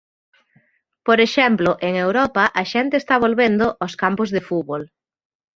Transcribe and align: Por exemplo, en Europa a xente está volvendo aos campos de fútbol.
Por 1.07 1.17
exemplo, 1.27 1.69
en 1.87 1.93
Europa 2.05 2.43
a 2.61 2.63
xente 2.71 2.95
está 2.99 3.15
volvendo 3.25 3.65
aos 3.81 3.93
campos 4.03 4.29
de 4.35 4.41
fútbol. 4.49 4.83